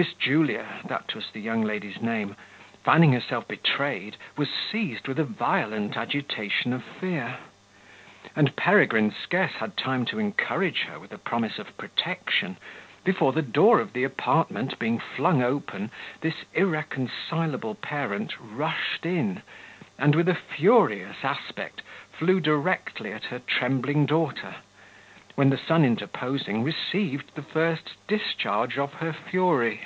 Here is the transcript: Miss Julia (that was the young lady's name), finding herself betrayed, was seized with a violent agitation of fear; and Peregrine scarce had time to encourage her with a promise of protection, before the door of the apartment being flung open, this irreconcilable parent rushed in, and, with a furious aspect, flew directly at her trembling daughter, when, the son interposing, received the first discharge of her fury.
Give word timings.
Miss 0.00 0.12
Julia 0.14 0.82
(that 0.84 1.12
was 1.16 1.32
the 1.32 1.40
young 1.40 1.62
lady's 1.62 2.00
name), 2.00 2.36
finding 2.84 3.14
herself 3.14 3.48
betrayed, 3.48 4.16
was 4.36 4.48
seized 4.48 5.08
with 5.08 5.18
a 5.18 5.24
violent 5.24 5.96
agitation 5.96 6.72
of 6.72 6.84
fear; 6.84 7.38
and 8.36 8.54
Peregrine 8.54 9.10
scarce 9.10 9.54
had 9.54 9.76
time 9.76 10.04
to 10.04 10.20
encourage 10.20 10.82
her 10.82 11.00
with 11.00 11.12
a 11.12 11.18
promise 11.18 11.58
of 11.58 11.76
protection, 11.76 12.58
before 13.02 13.32
the 13.32 13.42
door 13.42 13.80
of 13.80 13.92
the 13.92 14.04
apartment 14.04 14.78
being 14.78 15.00
flung 15.00 15.42
open, 15.42 15.90
this 16.20 16.44
irreconcilable 16.54 17.74
parent 17.74 18.36
rushed 18.38 19.04
in, 19.04 19.42
and, 19.98 20.14
with 20.14 20.28
a 20.28 20.34
furious 20.36 21.24
aspect, 21.24 21.82
flew 22.12 22.38
directly 22.38 23.12
at 23.12 23.24
her 23.24 23.40
trembling 23.40 24.06
daughter, 24.06 24.54
when, 25.34 25.50
the 25.50 25.56
son 25.56 25.84
interposing, 25.84 26.64
received 26.64 27.32
the 27.36 27.42
first 27.42 27.94
discharge 28.08 28.76
of 28.76 28.94
her 28.94 29.12
fury. 29.12 29.80